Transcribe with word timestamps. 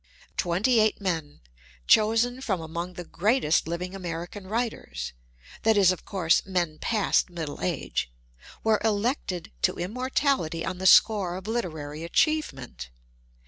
Twenty 0.35 0.79
eight 0.79 0.99
men, 0.99 1.41
'"chosen 1.85 2.41
from 2.41 2.59
among 2.59 2.93
the 2.93 3.03
greatest 3.03 3.67
living 3.67 3.93
American 3.93 4.47
writers'' 4.47 5.13
(that 5.61 5.77
is, 5.77 5.91
of 5.91 6.05
course, 6.05 6.43
men 6.43 6.79
past 6.79 7.29
middle 7.29 7.61
age), 7.61 8.11
were 8.63 8.81
elected 8.83 9.51
to 9.61 9.75
immortality 9.75 10.65
on 10.65 10.79
the 10.79 10.87
score 10.87 11.35
vii 11.35 11.41
Digitized 11.41 11.43
by 11.43 11.43
Google 11.43 11.53
PREFACE 11.53 11.67
of 11.67 11.71
literary 11.73 12.03
achievement. 12.03 12.89